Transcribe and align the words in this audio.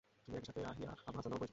যিনি 0.25 0.35
একই 0.39 0.47
সাথে 0.49 0.59
ইয়াহিয়া 0.63 0.91
আবু 1.07 1.15
হাসান 1.17 1.29
নামেও 1.31 1.39
পরিচিত। 1.41 1.49